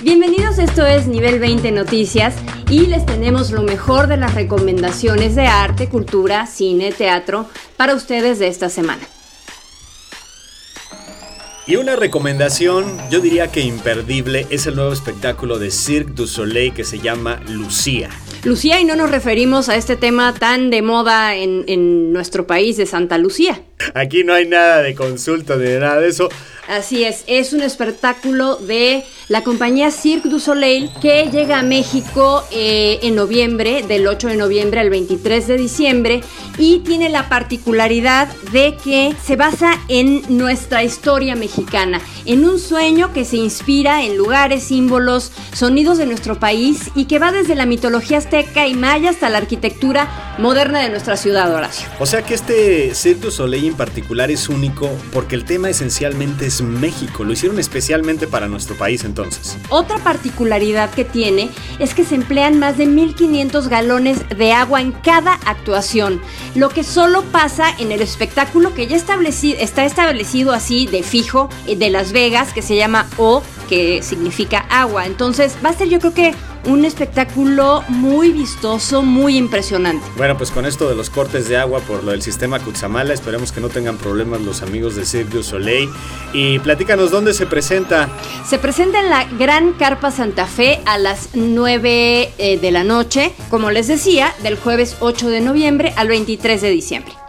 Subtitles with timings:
[0.00, 2.36] Bienvenidos, esto es Nivel 20 Noticias
[2.70, 8.38] y les tenemos lo mejor de las recomendaciones de arte, cultura, cine, teatro para ustedes
[8.38, 9.02] de esta semana.
[11.66, 16.72] Y una recomendación, yo diría que imperdible, es el nuevo espectáculo de Cirque du Soleil
[16.72, 18.08] que se llama Lucía.
[18.44, 22.76] Lucía, y no nos referimos a este tema tan de moda en, en nuestro país
[22.76, 23.60] de Santa Lucía.
[23.94, 26.28] Aquí no hay nada de consulta ni de nada de eso.
[26.68, 32.44] Así es, es un espectáculo de la compañía Cirque du Soleil que llega a México
[32.50, 36.20] eh, en noviembre, del 8 de noviembre al 23 de diciembre,
[36.58, 43.14] y tiene la particularidad de que se basa en nuestra historia mexicana, en un sueño
[43.14, 47.64] que se inspira en lugares, símbolos, sonidos de nuestro país y que va desde la
[47.64, 51.88] mitología azteca y maya hasta la arquitectura moderna de nuestra ciudad, Horacio.
[51.98, 56.46] O sea que este Cirque du Soleil en particular es único porque el tema esencialmente
[56.46, 57.24] es México.
[57.24, 59.56] Lo hicieron especialmente para nuestro país entonces.
[59.68, 64.92] Otra particularidad que tiene es que se emplean más de 1500 galones de agua en
[64.92, 66.20] cada actuación,
[66.54, 71.76] lo que solo pasa en el espectáculo que ya está establecido así de fijo eh,
[71.76, 75.06] de Las Vegas, que se llama O, que significa agua.
[75.06, 76.34] Entonces va a ser yo creo que
[76.66, 80.04] un espectáculo muy vistoso, muy impresionante.
[80.16, 83.52] Bueno, pues con esto de los cortes de agua por lo del sistema Kutsamala, esperemos
[83.52, 85.88] que no tengan problemas los amigos de du Soleil.
[86.32, 88.08] Y platícanos dónde se presenta.
[88.46, 93.32] Se presenta en la Gran Carpa Santa Fe a las 9 eh, de la noche,
[93.50, 97.27] como les decía, del jueves 8 de noviembre al 23 de diciembre.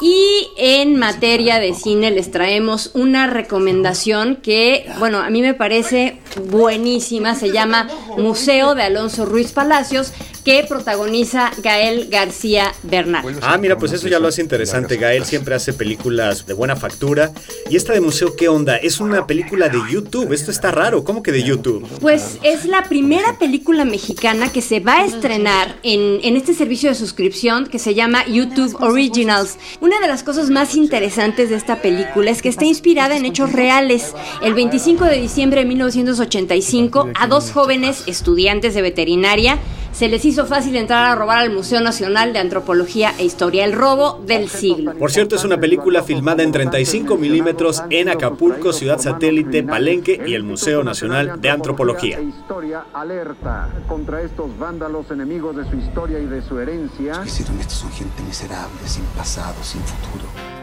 [0.00, 6.18] Y en materia de cine les traemos una recomendación que, bueno, a mí me parece
[6.50, 7.34] buenísima.
[7.34, 10.12] Se llama Museo de Alonso Ruiz Palacios,
[10.44, 13.24] que protagoniza Gael García Bernal.
[13.42, 14.96] Ah, mira, pues eso ya lo hace interesante.
[14.96, 17.32] Gael siempre hace películas de buena factura.
[17.68, 18.76] ¿Y esta de museo qué onda?
[18.76, 20.32] Es una película de YouTube.
[20.32, 21.04] Esto está raro.
[21.04, 21.88] ¿Cómo que de YouTube?
[22.00, 26.90] Pues es la primera película mexicana que se va a estrenar en, en este servicio
[26.90, 29.56] de suscripción que se llama YouTube Originals.
[29.86, 33.52] Una de las cosas más interesantes de esta película es que está inspirada en hechos
[33.52, 34.14] reales.
[34.42, 39.60] El 25 de diciembre de 1985, a dos jóvenes estudiantes de veterinaria
[39.96, 43.72] se les hizo fácil entrar a robar al Museo Nacional de Antropología e Historia, el
[43.72, 44.92] robo del siglo.
[44.92, 50.34] Por cierto, es una película filmada en 35 milímetros en Acapulco, Ciudad Satélite, Palenque y
[50.34, 52.20] el Museo Nacional de Antropología.
[52.20, 57.22] Historia alerta contra estos vándalos enemigos de su historia y de su herencia.
[57.24, 60.55] Hicieron estos son gente miserable, sin pasado, sin futuro.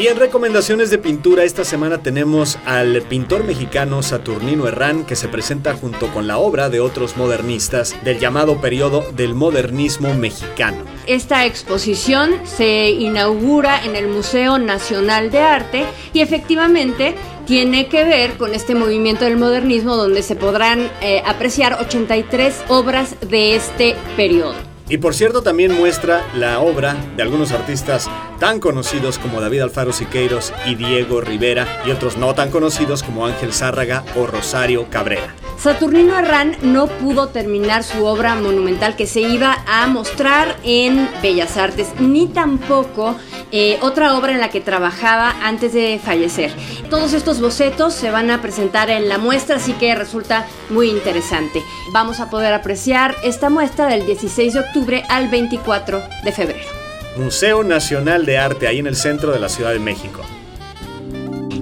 [0.00, 5.28] Y en recomendaciones de pintura esta semana tenemos al pintor mexicano Saturnino Herrán que se
[5.28, 10.84] presenta junto con la obra de otros modernistas del llamado periodo del modernismo mexicano.
[11.06, 15.84] Esta exposición se inaugura en el Museo Nacional de Arte
[16.14, 21.74] y efectivamente tiene que ver con este movimiento del modernismo donde se podrán eh, apreciar
[21.78, 24.69] 83 obras de este periodo.
[24.90, 29.92] Y por cierto también muestra la obra de algunos artistas tan conocidos como David Alfaro
[29.92, 35.32] Siqueiros y Diego Rivera y otros no tan conocidos como Ángel Zárraga o Rosario Cabrera.
[35.58, 41.56] Saturnino Herrán no pudo terminar su obra monumental que se iba a mostrar en Bellas
[41.56, 43.14] Artes, ni tampoco
[43.52, 46.50] eh, otra obra en la que trabajaba antes de fallecer.
[46.90, 51.62] Todos estos bocetos se van a presentar en la muestra, así que resulta muy interesante.
[51.92, 56.68] Vamos a poder apreciar esta muestra del 16 de octubre al 24 de febrero.
[57.16, 60.20] Museo Nacional de Arte, ahí en el centro de la Ciudad de México.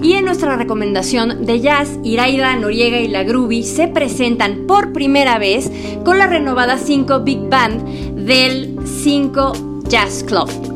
[0.01, 5.37] Y en nuestra recomendación de jazz, Iraida Noriega y la Groovy se presentan por primera
[5.37, 5.69] vez
[6.03, 10.68] con la renovada 5 Big Band del 5 Jazz Club.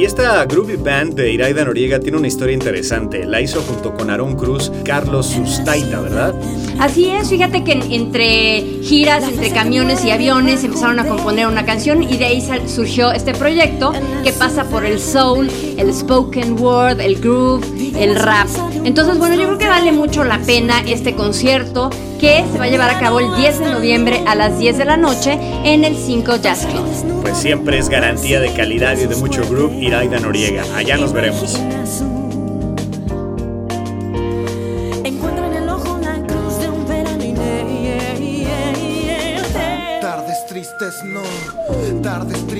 [0.00, 3.26] Y esta groovy band de Iraida Noriega tiene una historia interesante.
[3.26, 6.34] La hizo junto con Aaron Cruz, Carlos Sustaita, ¿verdad?
[6.78, 12.02] Así es, fíjate que entre giras, entre camiones y aviones empezaron a componer una canción
[12.02, 13.92] y de ahí surgió este proyecto
[14.24, 17.64] que pasa por el soul, el spoken word, el groove,
[17.98, 18.48] el rap.
[18.84, 22.68] Entonces, bueno, yo creo que vale mucho la pena este concierto que se va a
[22.68, 25.96] llevar a cabo el 10 de noviembre a las 10 de la noche en el
[25.96, 26.84] 5 Jazz Club.
[27.22, 30.64] Pues siempre es garantía de calidad y de mucho groove Iraida Noriega.
[30.76, 31.58] Allá nos veremos.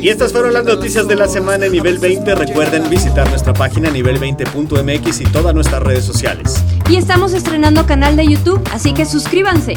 [0.00, 2.34] Y estas fueron las noticias de la semana en nivel 20.
[2.34, 6.62] Recuerden visitar nuestra página nivel20.mx y todas nuestras redes sociales.
[6.88, 9.74] Y estamos estrenando canal de YouTube, así que suscríbanse.